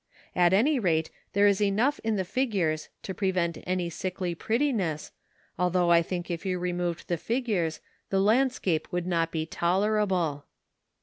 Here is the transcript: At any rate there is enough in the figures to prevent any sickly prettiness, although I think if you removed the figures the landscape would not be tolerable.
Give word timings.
At 0.35 0.51
any 0.51 0.79
rate 0.79 1.11
there 1.33 1.45
is 1.45 1.61
enough 1.61 1.99
in 2.03 2.15
the 2.15 2.25
figures 2.25 2.89
to 3.03 3.13
prevent 3.13 3.59
any 3.67 3.87
sickly 3.91 4.33
prettiness, 4.33 5.11
although 5.59 5.91
I 5.91 6.01
think 6.01 6.31
if 6.31 6.43
you 6.43 6.57
removed 6.57 7.07
the 7.07 7.17
figures 7.17 7.81
the 8.09 8.19
landscape 8.19 8.87
would 8.91 9.05
not 9.05 9.31
be 9.31 9.45
tolerable. 9.45 10.45